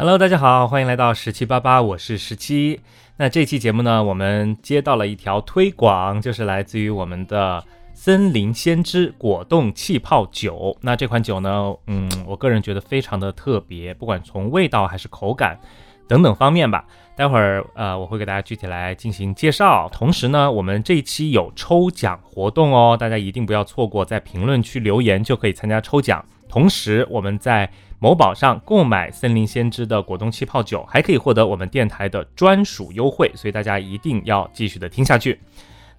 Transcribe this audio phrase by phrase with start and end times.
[0.00, 2.80] Hello，大家好，欢迎来到十七八八，我是十七。
[3.18, 10.74] 那这期节目呢，我们接到了一条推广，就是来自于我们的森林先知果冻气泡酒。
[10.80, 15.60] 那这款酒呢，嗯，我个人觉得非常的特别，不管从味道还是口感
[16.08, 16.86] 等等方面吧。
[17.14, 19.86] 待会儿呃，我会给大家具体来进行介绍。
[19.92, 26.24] 同时呢，我们这一期有抽奖活动哦，大家一定不要错过，在评论区留言就可以参加抽奖。
[26.48, 27.70] 同时，我们在
[28.02, 35.38] 某宝上购买森林先知的果冻气泡酒，还可以获得我们电台的专属优惠，所以大家一定要继续的听下去。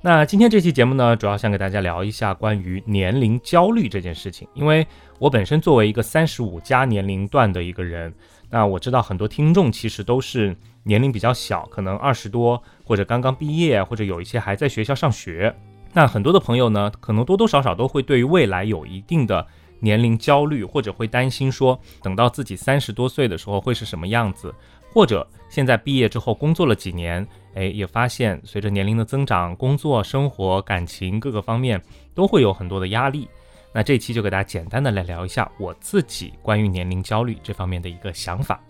[0.01, 4.87] 那今天这期节目呢，主要想给大家聊一下关于年龄焦虑这件事情，因为
[5.19, 8.11] 我本身作为一个三十五加年龄段的一个人，
[8.49, 15.55] 那我知道很多听众其实都是年龄比较小，可能二十多或者刚刚毕业，或者有一些还在学校上学。
[15.93, 19.45] 那很多的朋友呢，可能多多少少都会对于未来有一定的。
[19.81, 24.53] 年龄焦虑，或者会担心说，等到自己三十多岁的时候会是什么样子，
[24.93, 31.81] 或者现在毕业之后工作了几年，哎，也发现随着年龄的增长，工作、生活、感情各个方面
[32.15, 33.27] 都会有很多的压力。
[33.73, 38.61] 那这期就给大家简单的来聊一下我自己关于年龄焦虑这方面的一个想法。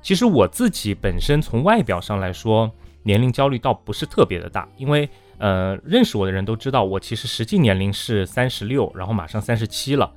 [0.00, 2.68] 其实我自己本身从外表上来说，
[3.02, 5.08] 年龄焦虑倒不是特别的大，因为
[5.38, 10.12] 呃，认识我的人都知道，我其实实际年龄是三十六，然后马上三十七了。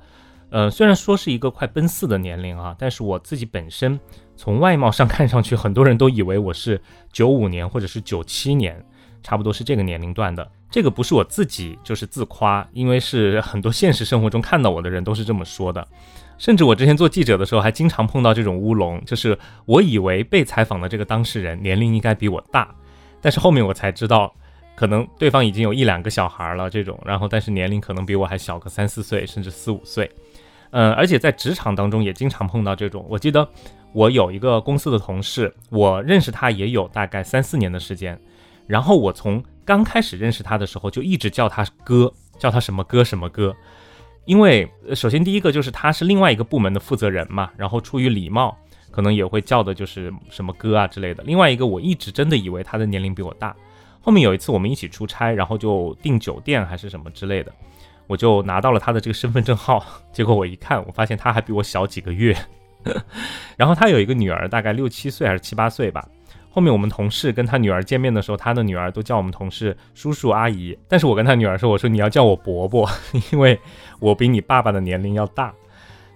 [0.56, 4.00] 呃，虽然说是一个快奔四的年龄啊，但是我自己本身
[4.38, 6.80] 从外貌上 看上去，很多人都以为我是
[7.12, 8.82] 九五年或者是九七年，
[9.22, 10.50] 差不多是这个年龄段的。
[10.70, 15.86] 这个不是我自己就是自夸，因为是 很多现实生活中看到我的人都是这么说的。
[16.38, 22.74] 甚至我之前做记者的时候，还经常碰到这种乌龙，就是我以为被采访的这个当事人年龄应该比我大，
[23.20, 24.34] 但是后面我才知道。
[24.74, 30.10] 可能对方已经有一两个小孩了，这种，然后但是年龄可能比我还小个三四岁，甚至四五岁，
[30.76, 33.02] 嗯，而且在职场当中也经常碰到这种。
[33.08, 33.48] 我记得
[33.94, 38.20] 我有一个公司的同事，我认识他也有大概三四年的时间，
[38.66, 43.56] 然后我从刚开始认识他的时候就一直叫他哥，叫他什么哥什么哥，
[44.26, 48.54] 因为首先第一个就是他是另外一个部门的负责人嘛，然后出于礼貌，
[48.90, 51.24] 可能也会叫的就是什么哥啊之类的。
[51.24, 53.56] 另外一个我一直真的以为他的年龄比我大。
[54.02, 57.50] 后面有一次我们一起出差，然后就订酒店还是什么之类的，
[58.06, 62.36] 我就拿到了他的这个身份证号， 结果我一看，我发现他还比我小几个月，
[63.56, 66.06] 然后他有一个女儿，大概六七岁还是七八岁吧。
[66.50, 72.88] 后面我们同事跟他女儿见面的时候，他的女儿都叫我们同事叔叔阿姨，但是我跟他女儿说，我说你要叫我伯伯，
[73.30, 73.60] 因为
[74.00, 75.52] 我比你爸爸的年龄要大。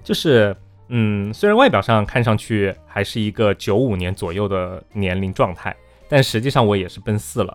[0.02, 0.56] 就是，
[0.88, 5.76] 嗯，虽然外表上看上去还是一个九五年左右的年龄状态，
[6.08, 7.54] 但实际上我也是奔四了。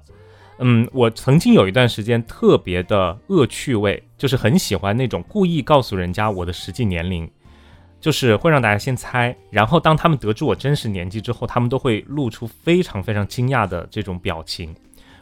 [0.60, 7.30] 嗯，我曾经有一段时间特别的恶趣味，就是很喜欢那种故意告诉人家我的实际年龄，
[8.00, 14.76] 就是会让大家先猜，然后当他们得知我真实年纪之后，他们都会露出非常非常惊讶的这种表情。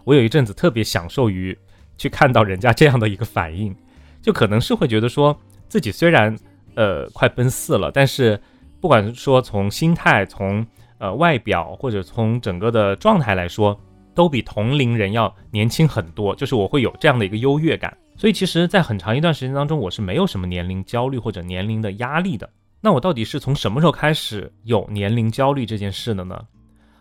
[0.04, 1.58] 我有一阵子特别享受于
[1.98, 3.76] 去看到人家这样的一个反应，
[4.22, 5.38] 就可能是会觉得说
[5.68, 6.38] 自己虽然
[6.76, 8.40] 呃快奔四了，但是
[8.80, 10.66] 不管说从心态、从
[10.98, 13.80] 呃外表或者从整个的状态来说。
[14.16, 22.50] 都比同龄人要年轻很多，就是我会有这样的一个优越感，所以其实，在很长一段时间当中，我是没有什么年龄焦虑或者年龄的压力的。
[22.80, 26.40] 那我到底是从什么时候开始有年龄焦虑这件事的呢？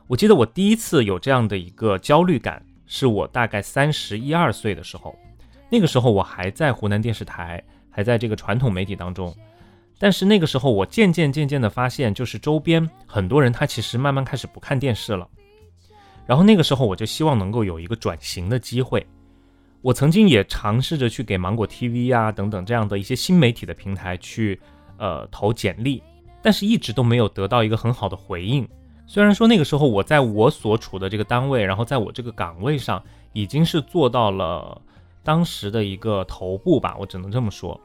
[0.06, 5.14] 我记得我第一次有这样的一个焦虑感，是我大概三十一二岁的时候，
[5.70, 9.34] 那个时候我还在湖南电视台，还在这个传统媒体当中，
[9.98, 15.28] 但是那个时候我渐渐渐渐的发现，就是周边很多人他其实慢慢开始不看电视了。
[16.26, 19.04] 然后那个时候我就希望能够有一个转型的机会，
[19.82, 24.58] 我曾经也尝试着去给芒果 TV 啊等等这样的一些新媒体的平台去
[24.96, 26.02] 呃投简历，
[26.40, 28.66] 但是一直都没有得到一个很好的回应。
[29.06, 34.80] 虽然说那个时候我在我所处的这个单位，然后在我这个岗位上已经是做到了
[35.24, 37.78] 当时的一个头部吧，我只能这么说。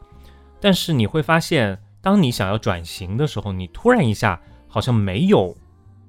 [0.59, 5.57] 但是你会发现，当你想要转型的时候，你突然一下好像没有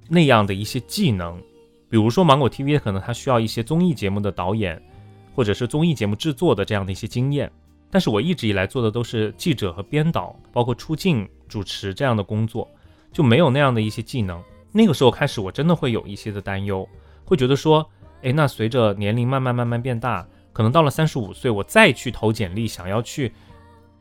[0.09, 1.41] 那样的一些技能。
[1.91, 4.81] 比如说芒果 TV 可能它需要一些综艺节目的导演，
[5.39, 7.49] 或者是综艺节目制作的这样的一些经验，
[7.93, 12.69] 但是我一直以来做的都是记者和编导，包括出镜、主持这样的工作，
[13.13, 14.43] 就没有那样的一些技能。
[14.73, 16.85] 那个时候开始，我真的会有一些的担忧，
[17.25, 17.89] 会觉得说，
[18.23, 23.33] 哎，那随着年龄慢慢慢慢变大，可能到了三十五岁，我再去投简历，想要去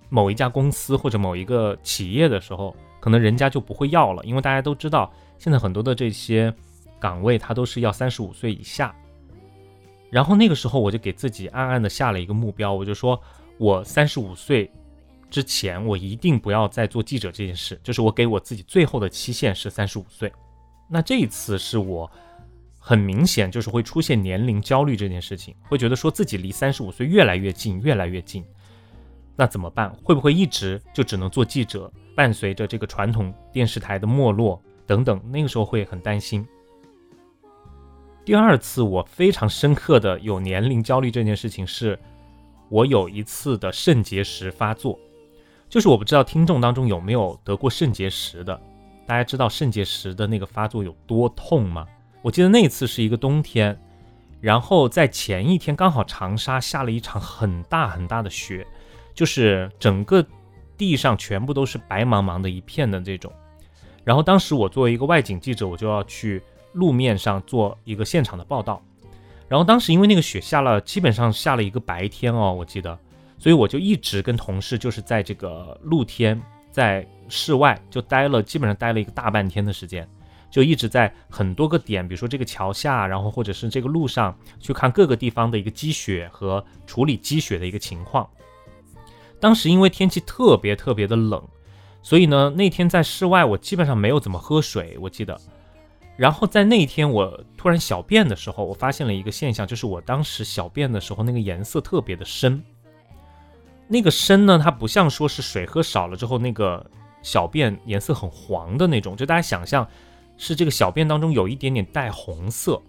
[0.09, 6.51] 某一家公司或者某一个企业的时候，可能人家就不会要了，因为大家都知道，现在很多的这些。
[6.99, 8.91] 岗位他都是要三十五岁以下，
[10.09, 13.21] 然后那个时候我就给自己暗暗的下了一个目标，我就说
[13.57, 14.71] 我三十五岁
[15.29, 20.31] 之前我一定不要再做记者这件事，就是我给我自己最后的期限是三十五岁。
[20.89, 22.09] 那这一次是我
[22.79, 28.43] 很明显就是会出现年龄焦虑这件事情，会觉得说自己离三十五岁越来越近，越来越近。
[29.35, 29.93] 那怎么办？
[30.03, 31.91] 会不会一直就只能做记者？
[32.15, 36.43] 伴随着这个传统电视台的没落等等，那个时候会很担心。
[38.27, 41.97] 第二次我非常深刻的有年龄焦虑这件事情，是
[42.67, 44.99] 我有一次的肾结石发作。
[45.69, 48.59] 就是我不知道听众当中有没有得过肾结石的，
[49.05, 51.87] 大家知道肾结石的那个发作有多痛吗？
[52.21, 53.79] 我记得那次是一个冬天，
[54.41, 58.67] 然后在前一天刚好长沙下了一场很大很大的雪，
[59.13, 60.21] 就是整个
[60.75, 63.31] 地上全部都是白茫茫的一片的这种。
[64.03, 68.81] 然后当时我作为一个外景记者，我就要去路面上做一个现场的报道。
[69.47, 72.97] 然后当时因为那个雪下了，基本上下了一个白天哦，我记得。
[73.39, 76.41] 所以我就一直跟同事就是在这个露天，
[76.71, 80.09] 在室外就待了，基本上待了一个大半天的时间，
[80.49, 88.27] 就一直在很多个点，比如说这个桥下，然后或者是这个路上去看各个地方的一个积雪和处理积雪的一个情况。
[89.39, 91.41] 当时因为天气特别特别的冷，
[92.01, 95.39] 所以呢那天在室外我基本上没有怎么喝水，我记得。
[96.17, 102.61] 然后在那一天我突然小便的时候，我发现了一个现象，就是我当时小便的时候那个颜色特别的深。
[103.87, 106.85] 那个深呢，它不像说是水喝少了之后那个
[107.21, 109.87] 小便颜色很黄的那种，就大家想象
[110.37, 112.81] 是这个小便当中有一点点带红色。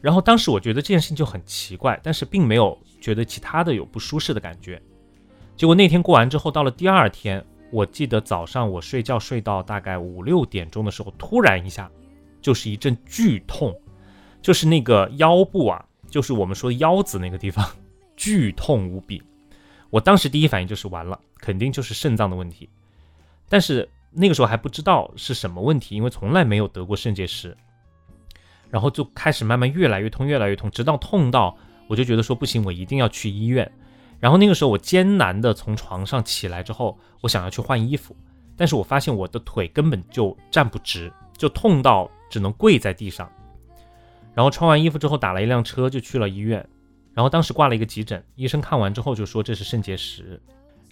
[0.00, 4.80] 然后当时我觉得这件事情就很奇怪，但是并没有觉得其他的有不舒适的感觉。
[5.56, 11.90] 结果那天过完之后，到了第二天，我记得早上我睡觉睡到大概五六点钟的时候，突然一下
[12.40, 13.74] 就是一阵剧痛，
[14.40, 17.66] 就是那个腰部啊，就是我们说腰子那个地方
[18.16, 19.22] 剧痛无比。
[19.90, 22.68] 我当时第一反应就是完了，肯定就是肾脏的问题，
[23.48, 27.56] 但是那个时候还不知道是什么问题，因为从来没有得过肾结石，
[28.70, 31.56] 然后就开始慢慢越来越痛，越来越痛，直到痛到
[31.86, 33.70] 我就觉得说不行，我一定要去医院。
[34.20, 38.14] 然后那个时候我艰难的从床上起来之后，我想要去换衣服，
[38.56, 43.30] 但是我发现我的腿根本就站不直，就痛到只能跪在地上。
[44.34, 46.66] 然后穿完衣服之后打了一辆车就去了医院。
[47.14, 50.40] 然后当时挂了一个急诊，医生看完之后就说这是肾结石，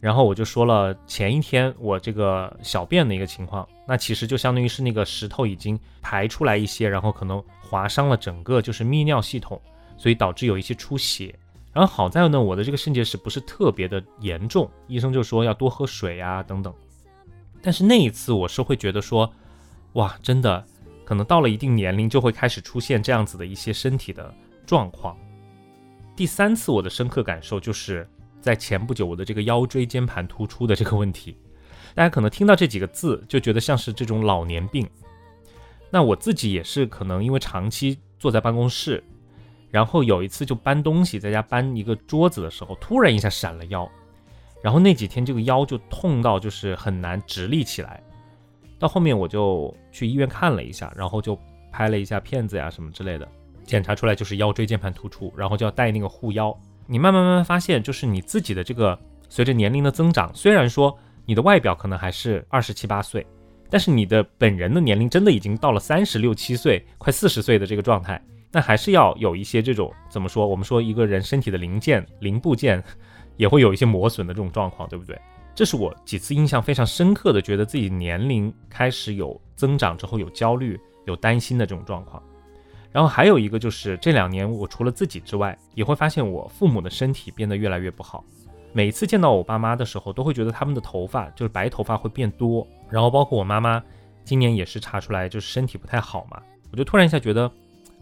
[0.00, 9.61] 然后我就说了前一天我这个小便的一个情况，那其实就相当于是那个石头已经排出来一些，然后可能划伤了整个就是泌尿系统，
[9.97, 11.33] 所以导致有一些出血。
[11.73, 16.75] 然后好在呢，我的这个肾结石不是特别的严重，医生就说要多喝水啊等等。
[17.62, 19.33] 但是那一次我是会觉得说，
[19.93, 20.65] 哇，真的
[21.06, 24.35] 可能到了一定年龄就会开始出现这样子的一些身体的
[24.67, 25.17] 状况。
[26.17, 28.06] 第三次我的深刻感受就是
[28.41, 31.37] 在前不久我的这个腰椎间盘突出的这个问题，
[31.94, 34.85] 大家可能听到这几个字就觉得像是这种老年病。
[35.91, 39.02] 那我自己也是可能因为长期坐在办公室，
[39.70, 43.88] 然后有一次就搬东西，在家搬一个桌子的时候，突然一下闪了腰，
[44.61, 48.02] 然后那几天这个腰就痛到就是很难直立起来。
[48.78, 51.38] 到后面我就去医院看了一下，然后就
[51.73, 53.26] 拍了一下片子呀什么之类的。
[53.64, 56.56] 检查出来就是腰椎间盘突出，然后就要带那个护腰。
[56.87, 58.96] 你慢慢慢慢发现，就是你自己的这个
[59.28, 63.26] 随着年龄的增长，虽然说你的外表可能还是二十七八岁，
[63.69, 70.47] 但是你的本人的年龄真的已经到了三十六七岁，快四十岁的这个状态，那还是要有一些这种怎么说？
[70.47, 72.80] 我们说一个人身体的零件零部件
[73.37, 75.18] 也会有一些磨损的这种状况，对不对？
[75.56, 82.22] 这是我几次印象非常深刻的，觉得自己年龄开始有增长之后有焦虑、有担心的这种状况。
[82.92, 88.22] 然后还有一个就是这两年，我除了自己之外，也会发现我父母的身体变得越来越不好。
[88.75, 92.66] 每次见到我爸妈的时候，都会觉得他们的头发就是白头发会变多。
[92.90, 93.82] 然后包括我妈妈，
[94.25, 96.38] 今年也是查出来就是身体不太好嘛。
[96.70, 97.50] 我就突然一下觉得，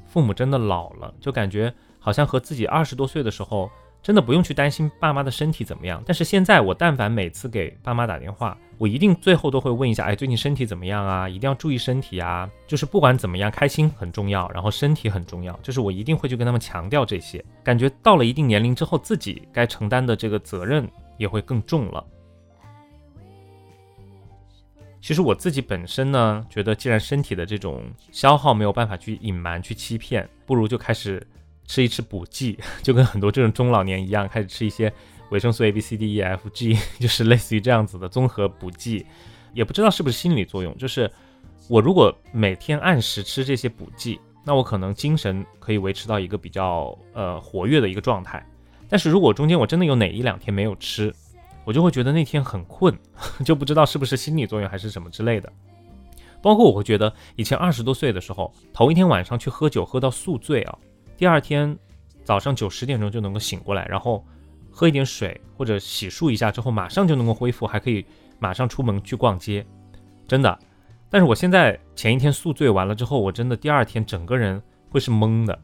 [0.09, 3.71] 父母真的老了，就感觉好像和自己二十多岁的时候。
[4.05, 11.27] 真的不用去担心爸妈的身体怎么样，但是现在我但凡每次给爸妈打电话，我一定最后都会问一下，哎，最近身体怎么样啊？
[11.27, 12.47] 一定要注意身体啊！
[12.67, 17.43] 就是不管怎么样，开心很重要，然后身体很重要，就是我一定会去跟他们强调这些。
[17.63, 22.05] 感觉到了一定年龄之后，自己该承担的这个责任也会更重了。
[25.01, 27.83] 其实我自己本身呢，觉得既然身体的这种
[28.13, 31.27] 消耗没有办法去隐瞒、去欺骗，不如就开始。
[31.67, 34.93] 吃一吃补剂， 就跟很多这种中老年一样，开始吃一些
[35.31, 39.07] 维生素 A、B、C、D、E、F、G， 就是类似于这样子的综合补剂。
[39.53, 41.11] 也不知道是不是心理作用，就是
[41.69, 48.45] 我如果每天按时吃这些补剂，那我可能精神可以维持到一个比较呃活跃的一个状态。
[48.89, 51.15] 但是如果中间我真的有哪一两天没有吃，
[51.65, 52.93] 我就会觉得那天很困，
[53.45, 55.51] 就不知道是不是心理作用还是什么之类的。
[56.43, 60.79] 包括我会觉得以前二十多岁的时候，头一天晚上去喝酒喝到宿醉啊，
[61.17, 61.77] 第二天
[62.25, 64.25] 早上九十点钟就能够醒过来，然后
[64.71, 68.05] 喝一点水或者洗漱一下之后，马上就能够恢复，还可以
[68.39, 69.65] 马上出门去逛街，
[70.27, 70.59] 真的。
[71.09, 75.57] 但是我现在前一天宿醉完了之后，我真的第二天整个人会是懵的，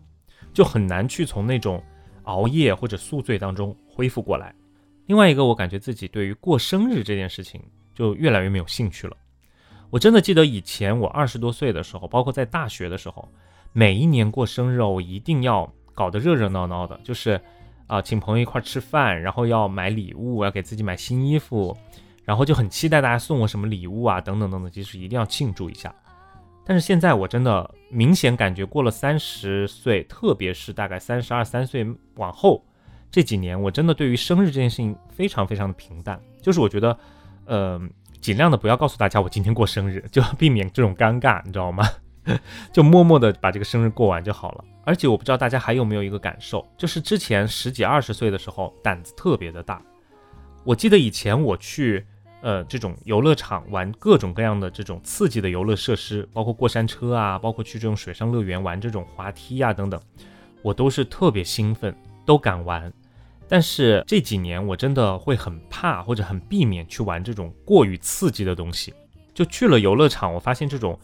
[0.55, 1.83] 就很难去从那种
[2.23, 4.55] 熬夜或者宿醉当中恢复过来。
[5.07, 7.61] 另外一个，我感觉自己对于过生日这件事情
[7.93, 9.17] 就越来越没有兴趣了。
[9.91, 13.29] 我真的记得以前我二十多岁的时候，包括在大学的时候，
[13.73, 17.41] 每一年过生日，我一定要搞得热热闹闹的，就是
[17.87, 21.77] 啊，请朋友一块吃饭，然后要买礼物，要给自己买新衣服。
[22.23, 25.93] 然后就很期待大家送我什么礼物啊，等等等等，其实一定要庆祝一下。
[26.65, 31.85] 但是现在我真的明显感觉过了三十岁，特别是大概三十二三岁
[32.17, 32.65] 往后
[33.11, 36.21] 这几年，我真的对于生日这件事情非常非常的平淡。
[36.41, 36.97] 就是我觉得，
[37.47, 37.81] 呃，
[38.21, 41.85] 尽量的不要告诉大家我今天过生日，就避免这种尴尬，你知道吗？
[42.73, 44.65] 就默默的把这个生日过完就好了。
[44.85, 49.81] 而且我不知道大家还有没有一个感受，就是之前十几二十岁的时候胆子特别的大。
[50.65, 52.05] 我记得以前我去。
[52.43, 60.01] 呃，这种游乐场玩各种各样的这种刺激的游乐设施，包括过山车啊，包括去这种水上乐园玩这种滑梯啊等等，
[60.63, 62.91] 我都是特别兴奋，都敢玩。
[63.47, 68.95] 但是这几年我真的会很怕或者很避免去玩这种过于刺激的东西。
[69.35, 70.99] 就去了游乐场，我发现这种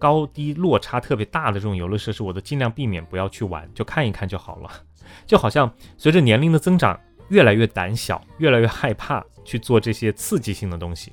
[0.00, 4.68] 高低落差特别大的这种游乐设施，我都尽量避免不要去玩，就看一看就好了。
[5.24, 6.98] 就好像随着年龄的增长。
[7.30, 11.12] 越来越胆小，越来越害怕去做这些刺激性的东西。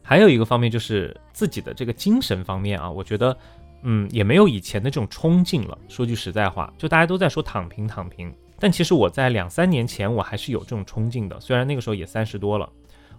[0.00, 3.36] 还有一个方面就是自己的这个精神方面啊，我觉得，
[3.82, 5.76] 嗯，也没有以前的这种冲劲了。
[5.86, 11.38] 说句实在话，就大家都在说躺平躺平，但其实我在两三年前我还是有这种冲劲的。
[11.40, 12.66] 虽然那个时候也三十多了，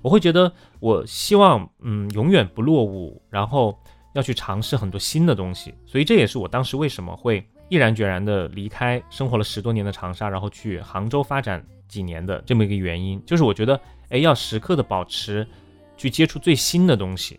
[0.02, 3.80] 我会觉得我希望，嗯，永远不落伍，然后
[4.14, 5.74] 要去尝试很多新的东西。
[5.86, 7.46] 所以这也是我当时为什么会。
[7.70, 15.46] 毅然决然的离开生活了十多年的长沙，然后去杭州发展几年的这么一个原因，就是我觉得，哎，要时刻的保持
[15.98, 17.38] 去接触最新的东西。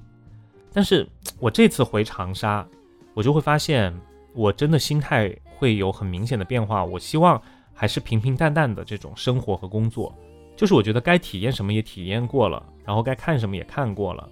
[0.71, 1.09] 但是
[1.41, 2.69] 我这次回长沙，
[3.15, 3.99] 我就会发现，
[4.35, 6.85] 我真的心态会有很明显的变化。
[6.85, 7.41] 我希望
[7.73, 10.15] 还是平平淡淡的这种生活和工作，
[10.55, 14.29] 就是我觉得该体验什么也体验过了，然后该看什么也看过了。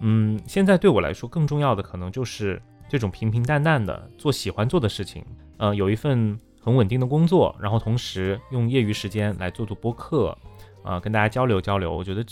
[0.00, 2.60] 嗯，现在对我来说更重要的可能就是。
[2.88, 5.26] 这种平平淡淡的做喜欢做的事情，
[5.56, 10.38] 呃，有一份很稳定的工作，然后同时用业余时间来做做播客，
[10.84, 11.92] 啊，跟大家交流交流。
[11.92, 12.24] 我觉得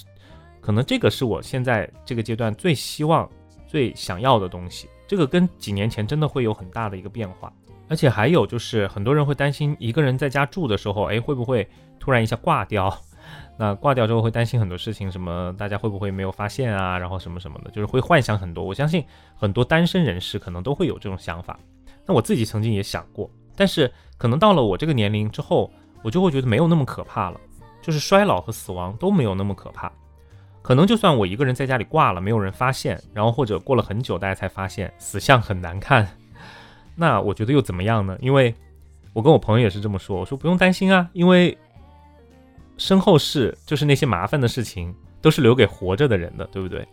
[0.61, 3.28] 可能这个是我现在这个阶段最希望、
[3.66, 4.88] 最想要的东西。
[5.09, 7.52] 这个跟几年前真的会有很大的一个变化。
[7.88, 11.68] 而且还有就是，很多人会担心一个人在家住的时候，哎，会不会
[11.99, 12.97] 突然一下挂掉？
[13.56, 16.98] 那挂掉之后会担心很多事情，什么大家会不会没有发现啊？
[16.98, 18.64] 然后什么什么的，就是会幻想很多。
[18.64, 19.04] 我相信
[19.36, 21.56] 很多单身人士可能都会有这种想法。
[22.04, 25.70] 那我自己曾经也想过，但是可能到了我这个年龄之后，
[26.02, 27.40] 我就会觉得没有那么可怕了，
[27.80, 29.90] 就是衰老和死亡都没有那么可怕。
[30.60, 36.08] 可能就算我一个人在家里挂了，没有人发现，然后或者过了很久大家才发现死相很难看，
[36.96, 38.18] 那我觉得又怎么样呢？
[38.20, 38.52] 因为
[39.12, 41.56] 我跟我朋友也是这么说，我说不用担心啊，因为。
[42.76, 46.86] 身后事就是那些麻烦的事情，都是留给活着的人的，对不对？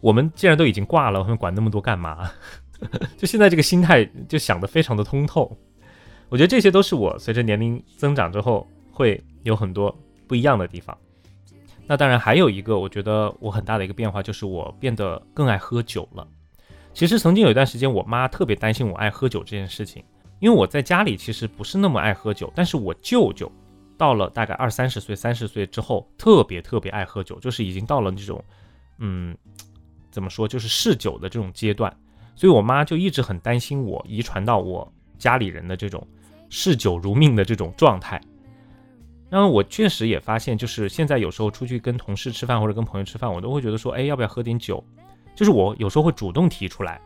[0.00, 2.30] 我们既然都已经挂了，我们管那么多干嘛？
[3.16, 5.56] 就现在这个心态，就想得非常的通透。
[6.28, 9.96] 我觉得这些都是我随着年龄增长之后会有很多
[10.26, 10.96] 不一样的地方。
[11.86, 16.26] 那当然还有一个，我觉得我很大的一个变化就是我变得更爱喝酒了。
[16.92, 20.02] 其实曾经有一段时间，我妈特别担心我爱喝酒这件事情，
[20.40, 23.50] 因为我在家里其实不是那么爱喝酒，但是我舅舅。
[24.02, 28.44] 到了大概二三十岁、三十岁之后，特别特别爱喝酒，就是已经到了这种，
[28.98, 29.32] 嗯，
[30.10, 31.96] 怎么说，就是嗜酒的这种阶段。
[32.34, 36.04] 所以我妈就一直很担心我遗传到我家里人的这种
[36.50, 38.20] 嗜酒如命的这种状态。
[39.30, 44.84] 然后我确实也发现，就是现在有时候出去跟同事吃饭或者跟朋友吃饭，我都会觉得说，哎，要不要喝点酒？
[45.36, 47.00] 就是我有时候会主动提出来，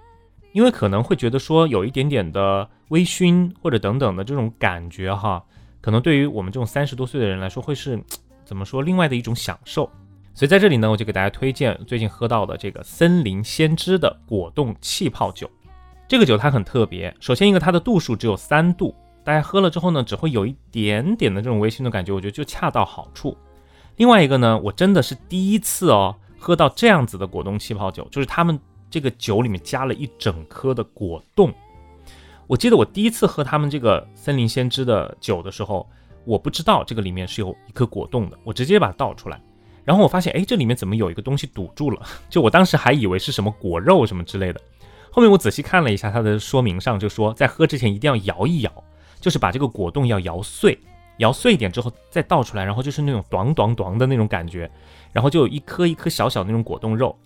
[0.53, 5.45] 因为可能会觉得说有一点点的微醺或者等等的这种感觉哈。
[5.87, 7.97] 可能对于我们这种三十多岁的人来说，会是
[8.45, 8.83] 怎么说？
[8.83, 9.89] 另外的一种享受。
[10.35, 15.49] 所以在这里呢，我就给大家推荐最近喝到的这个森林先知的果冻气泡酒。
[16.09, 23.37] 这个酒它很特别，首先一个它的度数只有三度，大家喝了之后呢，只会有一点点的这种微醺的感觉，我觉得就恰到好处。
[23.95, 28.59] 另外一个呢，我真的是第一次哦喝到这样子的果冻气泡酒，就是他们
[28.91, 31.55] 这个酒里面加了一整颗的果冻。
[32.47, 35.89] 我记得我第一次喝他们这个森林先知的酒的时候，
[36.25, 39.41] 我不知道这个里面是有一颗果冻的，我直接把它倒出来，
[39.85, 42.01] 然后我发现，哎，这里面怎么有一个东西堵住了？
[42.31, 44.61] 就我当时还以为是什么果肉什么之类的。
[45.11, 48.85] 后面我仔细看了一下它的说明上，就说在喝之前一定要摇一摇，
[49.21, 50.79] 就是把这个果冻要摇碎，
[51.17, 54.71] 摇碎一点之后再倒出来，然后就是那种短短短的那种感觉，
[55.13, 57.19] 然后就有一颗一颗小小那种果冻肉，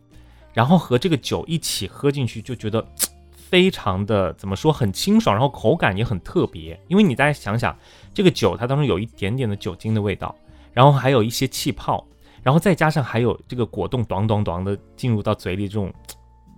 [0.55, 2.83] 然后和这个酒一起喝进去，就觉得
[3.51, 6.81] 非常的怎么说很清爽，然后口感也很特别。
[6.87, 7.77] 因为你大家想想，
[8.15, 10.33] 这个酒它当中有一点点的酒精的味道，
[10.73, 12.07] 然后还有一些气泡，
[12.45, 15.93] 然后再加上还有这个果冻咚咚咚的进入到嘴里这种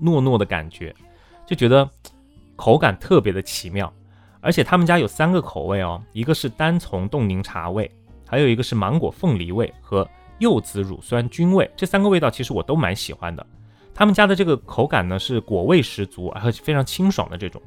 [0.02, 0.94] 糯糯的感觉。
[1.46, 1.88] 就觉得
[2.56, 3.90] 口感特别的奇妙，
[4.42, 7.90] 而且他们家有三个口味哦，一个是单丛冻柠茶味，
[8.26, 10.06] 还有一个是芒果凤梨味和
[10.38, 11.70] 柚子乳酸菌味。
[11.74, 13.46] 这三个味道其实我都蛮喜欢的。
[13.94, 17.60] 他们家的这个口感呢是果味十足，而且非常清爽的这种。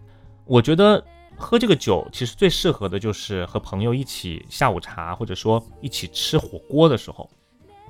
[0.46, 1.03] 我觉得
[1.36, 7.29] 喝这个酒其实最适合的就是和朋友一起下午茶，或者说一起吃火锅的时候。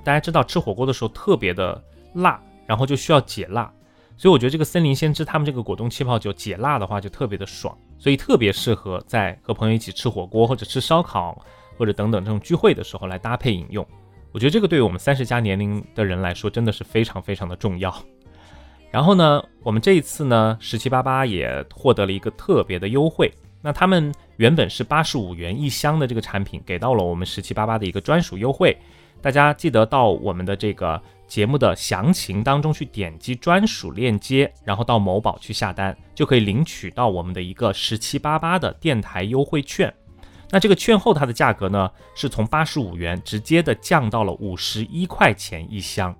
[0.04, 1.82] 大家知道吃火锅的时候特别的
[2.14, 3.72] 辣，然后就需要解辣。
[4.16, 11.44] 所以我觉得这个森林先知他们这个果冻气泡酒解辣的话就特别的爽，所以特别适合在和朋友一起吃火锅或者吃烧烤
[11.76, 13.86] 或者等等这种聚会的时候来搭配饮用。
[14.32, 17.94] 我觉得这个对于我们三十加年龄的人来说真的是非常非常的重要。
[18.96, 28.74] 然后呢，我们这一次呢十七八八也获得了一个特别的优惠，那他们原本是八十五元一箱的这个产品，给到了我们十七八八的一个专属优惠，
[29.20, 30.98] 大家记得到我们的这个。
[31.26, 39.92] 节目的详情当中去点击专属链接，然后到某宝去下单，就可以领取到我们的一个十七八八的电台优惠券。
[40.50, 46.16] 那这个券后它的价格呢，是从八十五元直接的降到了五十一块钱一箱，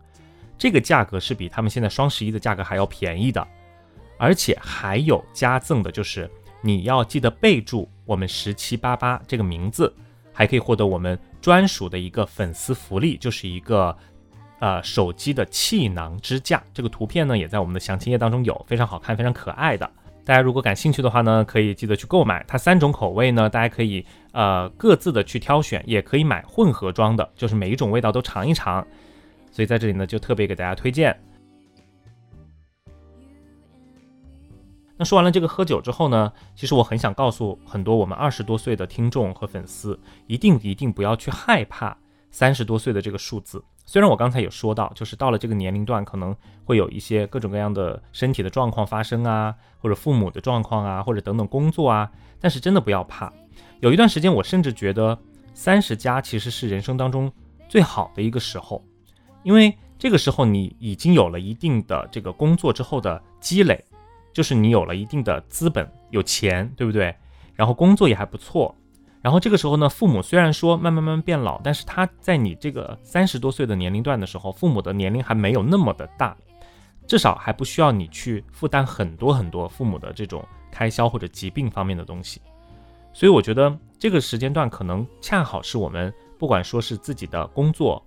[0.58, 3.46] 这个价格是比他们现在双十一的价格还要便宜的，
[4.18, 9.94] 而且还有加赠的，就是你要记得备注我们十七八八这个名字，
[10.32, 13.96] 还可以获得我们专属的一个粉丝福利，就是一个。
[14.58, 19.88] 呃，手机的气囊支架，这个图片呢也在我们的详情页当中有，非常好看，非常可爱的。
[20.24, 22.42] 大家如果感兴趣的话呢，可以记得去购买。
[22.48, 28.84] 它三种口味呢，大家可以呃各自的去挑选，也可以买混合装的，就是每一种味道都尝一尝。
[29.56, 31.18] 所以在这里呢，就特别给大家推荐。
[34.98, 41.96] 那说完了这个喝酒之后呢，其实我很想告诉很多我们二十多岁的听众和粉丝，一定一定不要去害怕
[42.30, 43.64] 三十多岁的这个数字。
[43.86, 53.32] 虽然我刚才有说到，就是到了这个年龄段，可能会有一些各种各样的身体的状况发生啊，或者父母的状况啊，或者等等工作啊，但是真的不要怕。
[53.80, 55.18] 有一段时间，我甚至觉得
[55.54, 57.32] 三十加其实是人生当中
[57.70, 58.84] 最好的一个时候，
[59.46, 63.82] 因为这个时候你已经有了一定的这个工作之后的积累，
[64.32, 67.14] 就是你有了一定的资本，有钱，对不对？
[67.54, 68.74] 然后工作也还不错。
[69.22, 76.36] 然后这个时候呢，父母虽然说慢慢慢慢变老，但是他在你这个三十多岁的年龄段的时候，父母的年龄还没有那么的大，
[77.06, 82.42] 至少还不需要你去负担很多很多父母的这种开销或者疾病方面的东西。
[83.12, 88.04] 所以我觉得这个时间段可能恰好是我们不管说是自己的工作、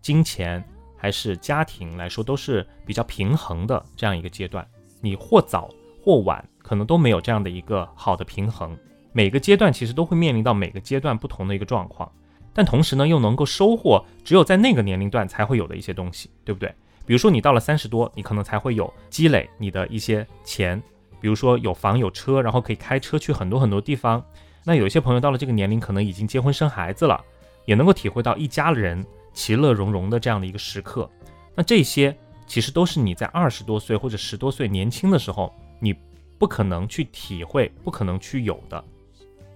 [0.00, 0.66] 金钱
[0.98, 4.66] 还是家庭来说，都是比较平衡的这样一个阶段。
[5.00, 5.70] 你或早
[6.02, 8.76] 或晚，可能都没有这样的一个好的平衡。
[9.12, 12.10] 每个阶段其实都会面临到每个阶段不同的一个状况，
[12.52, 16.72] 但同时呢又能够收获只有在那个年龄段才会有的一些东西，对不对？
[17.06, 20.80] 比如说你到了三十多，你可能才会有积累你的一些钱，
[21.20, 24.22] 比如说有房有车，然后可以开车去很多很多地方。
[24.64, 27.24] 那有一些朋友到了这个年龄，可能已经结婚生孩子了，
[27.64, 29.04] 也能够体会到一家人
[29.38, 31.08] 其乐融融的这样的一个时刻。
[31.54, 32.12] 那这些
[32.44, 35.94] 其实都是你在二十多岁或者十多岁年轻的时候，你
[36.40, 38.84] 不可能去体会，不可能去有的。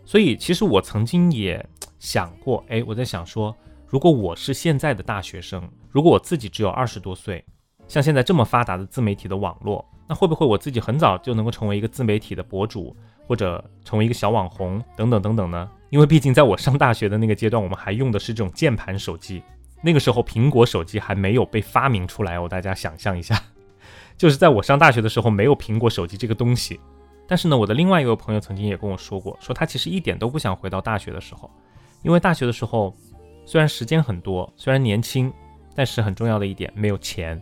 [0.05, 1.69] 所以，其实我曾经也
[1.99, 3.53] 想过，哎，我在想说，
[3.89, 7.45] 如果我是现在的大学生，如果我自己只有二十多岁，
[7.89, 15.69] 像现在这么发达的自媒体的网络，那会不会我自己很早就能够成为一个自媒体的博主，或者成为一个小网红等等等等呢？
[15.91, 19.43] 因为毕竟在我上大学的那个阶段，我们还用的是这种键盘手机，
[19.83, 23.39] 那个时候苹果手机还没有被发明出来哦，大家想象一下，
[24.17, 26.81] 就是在我上大学的时候，没有苹果手机这个东西。
[27.29, 31.51] 但是呢，我的另外一个朋友曾经也跟我说过，说他其实一点都不想回到大学的时候，
[32.03, 32.95] 因为大学的时候
[33.45, 35.33] 虽然时间很多，虽然年轻，
[35.75, 37.41] 但是很重要的一点没有钱。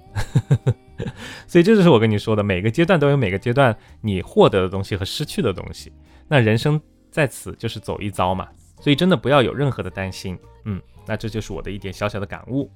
[1.47, 5.93] 所以这就是我跟你说的，每个阶段都有每个阶段你获得的东西和失去的东西。
[6.29, 8.47] 那人生在此就是走一遭嘛，
[8.81, 10.37] 所以真的不要有任何的担心。
[10.65, 12.69] 嗯，那这就是我的一点小小的感悟。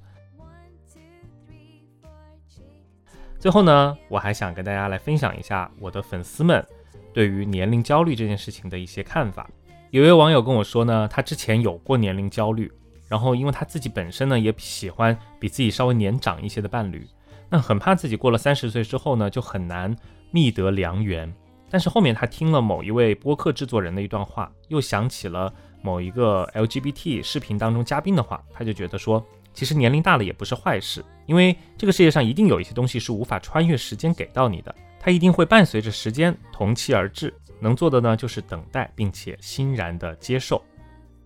[3.39, 6.65] 最后呢，我还想跟大家来分享一下我的粉丝们。
[7.13, 9.49] 对于年龄焦虑这件事情的一些看法，
[9.91, 12.71] 有位网友跟我说呢，他之前有过年龄焦虑，
[13.07, 17.07] 然后因为他自己本身呢也喜欢比自己稍微年长一些的伴侣，
[17.49, 19.95] 那很怕自己过了三十岁之后呢就很难
[20.31, 21.33] 觅得良缘。
[21.69, 25.53] 但是后面他听了某一位播客制作人的一段话，又想起了
[25.85, 37.31] 某一个 LGBT 视频当中嘉宾的话，他就觉得说，其实年龄大了也不是坏事，因为这个世界上一定有一些东西是无法穿越时间给到你的，它一定会伴随着时间同期而至。
[37.59, 40.59] 能做的呢，就是等待，并且欣然的接受。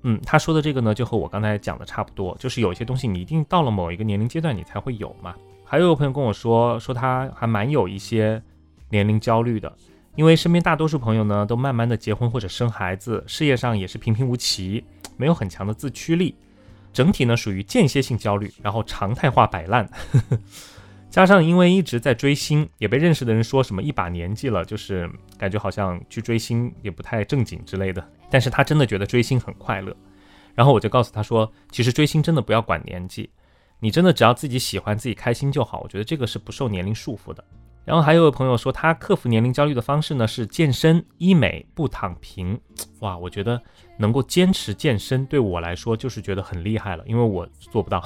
[0.03, 5.33] 嗯，他说的这个呢，就和我刚才讲的差不多，就是有一些东西你一定到了某一个年龄阶段，你才会有嘛。
[5.63, 8.41] 还有朋友跟我说，说他还蛮有一些
[8.89, 9.73] 年龄焦虑的，
[10.19, 14.83] 因为身边大多数朋友呢，都慢慢的结婚或者生孩子，事业上也是平平无奇，
[15.15, 16.35] 没有很强的自驱力，
[16.91, 19.89] 整体呢属于间歇性焦虑，然后常态化摆烂。
[21.09, 28.05] 加上因为一直在追星，也被认识的人说什么一把年纪了，就是感觉好像去追星也不太正经之类的。
[28.29, 29.95] 但是他真的觉得追星很快乐。
[30.53, 33.29] 然后我就告诉他说，其实追星真的不要管年纪，
[33.79, 35.79] 你真的只要自己喜欢、自己开心就好。
[35.79, 37.41] 我觉得这个是不受年龄束缚的。
[37.89, 42.55] 然后还有个朋友说，他克服年龄焦虑的方式呢是健身、医美、不躺平。
[43.01, 43.59] 哇，我觉得
[43.97, 47.99] 能够坚持健身对我来说就是觉得很厉害了，因为我做不到。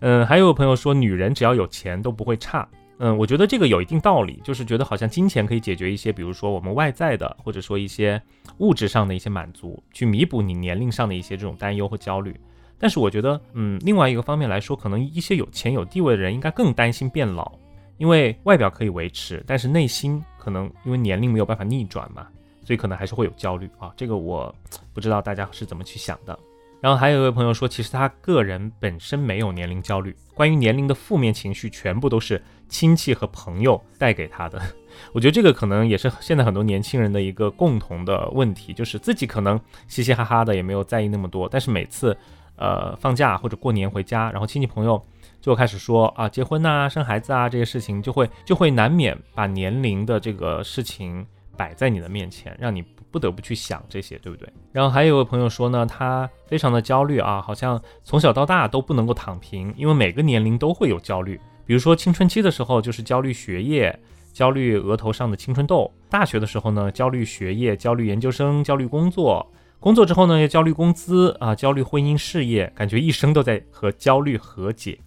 [0.00, 2.66] 嗯， 还有朋友说，女人只要有钱都不会差。
[3.00, 8.18] 嗯，我觉得这个有一定道理，就是觉得好像金钱可以解决一些，比如说我们外在的，或者说一些
[8.60, 12.34] 物质上的一些满足，去弥补你年龄上的一些这种担忧和焦虑。
[12.78, 17.52] 但是我觉得，嗯，另外一个方面来说，可能一些有钱有地位的人应该更担心变老，
[17.96, 22.26] 因为外表可以维持，但是内心可能因为年龄没有办法逆转嘛，
[22.64, 23.92] 所以可能还是会有焦虑啊。
[23.96, 24.54] 这个我
[24.92, 26.38] 不知道大家是怎么去想的。
[26.80, 34.60] 然后还有一位朋友说，其实他个人本身没有年龄焦虑，关于年龄的负面情绪全部都是亲戚和朋友带给他的。
[35.14, 42.14] 我觉得这个可能也是现在很多年轻人的一个共同的问题，就是自己可能嘻嘻哈哈的，也没有在意那么多，但是每次
[42.56, 45.02] 呃放假或者过年回家，然后亲戚朋友
[45.44, 51.26] 就开始说啊结婚呐、生孩子啊这些事情，就会就会难免把年龄的这个事情。
[51.56, 54.52] 摆在你的面前，让你不得不去想这些，对不对？
[54.72, 61.38] 然后还有位朋友说呢，他非常的焦虑啊，好像从小到大都不能够躺平，因为每个年龄都会有焦虑。
[61.64, 63.96] 比如说青春期的时候就是焦虑学业，
[64.32, 69.46] 焦虑额头上的青春痘；大学的时候呢，焦虑学业，焦虑研究生，焦虑工作；
[69.78, 74.98] 工作之后呢，又焦虑工资啊，焦虑婚姻事业，感觉一生都在和焦虑和解。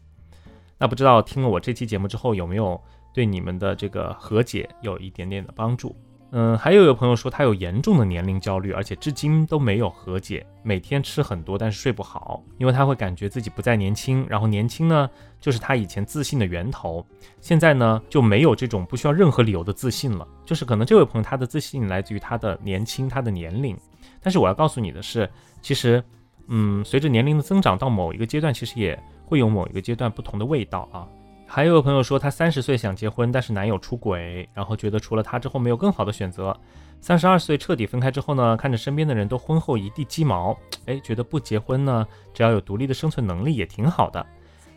[0.78, 2.80] 那不知道听了我这期节目之后，有没有
[3.14, 5.96] 对你们的这个和解有一点点的帮助？
[6.32, 10.46] 嗯，还有一个朋友说他有严重的年龄焦虑，而且至今都没有和解。
[10.62, 14.26] 每天吃很多，但是睡不好，因为他会感觉自己不再年轻。
[14.28, 15.10] 然后年轻呢，
[15.40, 17.06] 就是他以前自信的源头。
[17.40, 20.28] 现在呢，就没有这种不需要任何理由的自信了。
[20.46, 23.78] 就是可能这位朋友他的自信来自于他的年轻，他的年龄。
[24.22, 25.30] 但是我要告诉你的是，
[25.62, 26.04] 其实，
[26.48, 31.06] 嗯，随着年龄的增长，到某一个阶段，其实也会有某一个阶段不同的味道啊。
[31.46, 36.58] 还有个朋友说，她三十岁想结婚，但是男友出轨，然后觉得除了他之后没有更好的选择。
[37.00, 44.26] 三十二岁彻底分开之后呢，看着身边的人都婚后一地鸡毛，哎，觉得不结婚呢，只要有独立的生存能力也挺好的。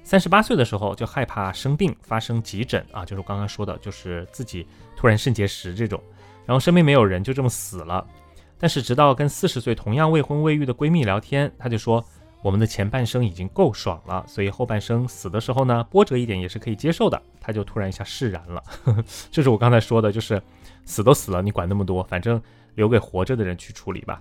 [0.05, 6.01] 三十八岁的时候就害怕生病发生急诊啊，就是我刚刚说的，就是自己突然肾结石这种，
[6.47, 8.07] 然后身边没有人就这么死了。
[8.59, 12.05] 但是直到跟四十岁同样未婚未育的闺蜜聊天，她就说。
[12.43, 17.21] 我们的前半生已经够爽了，所以后半生死的时候呢，波折一点也是可以接受的。
[17.41, 18.63] 他就突然一下释然了，
[19.31, 20.43] 这是我刚才说的，就是
[20.85, 22.41] 死都死了，你管那么多，反正
[22.75, 24.21] 留给活着的人去处理吧。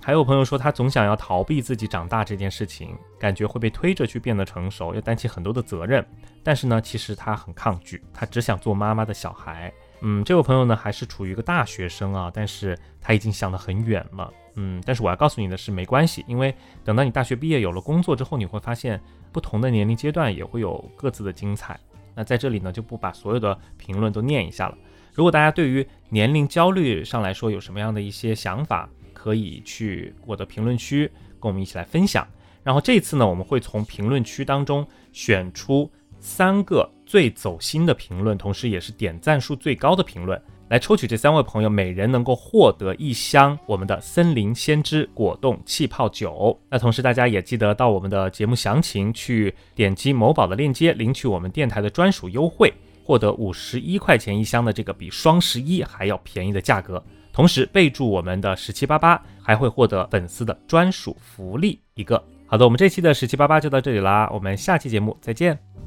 [0.00, 6.04] 还有朋友说他总想要逃避自己长大这件事情，感觉会被推着去变得成熟，要担起很多的责任。
[6.42, 9.72] 但是呢，其实他很抗拒，他只想做妈妈的小孩。
[10.00, 14.32] 嗯，这位朋友呢还是处于一个大学生啊，但是他已经想得很远了。
[14.56, 16.54] 嗯，但是我要告诉你的是，没关系，因为
[16.84, 19.00] 等到你大学毕业有了工作之后，你会发现
[19.32, 21.78] 不同的年龄阶段也会有各自的精彩。
[22.14, 24.76] 那在这里呢，就不把所有的评论都念一下了。
[25.12, 32.26] 如果大家对于年龄焦虑上来说有什么样的一些想法，可以去我的评论区跟我们一起来分享。
[32.62, 36.88] 然后这次呢，我们会从评论区当中选出三个。
[37.06, 46.58] 最走心的评论，同时也是点赞数最高的评论，来抽取这三位朋友，每人能够获得一箱我们的森林先知果冻气泡酒。
[46.70, 52.72] 那同时大家也记得到我们的节目详情去点击某宝的链接，领取我们电台的专属优惠，
[53.04, 57.02] 获得五十一块钱一箱的这个比双十一还要便宜的价格。
[57.32, 62.22] 同时备注我们的十七八八，还会获得粉丝的专属福利一个。
[62.46, 65.83] 好的，我们这期的十七八八就到这里啦，我们下期节目再见。